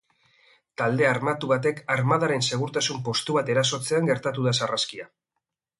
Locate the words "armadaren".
1.97-2.43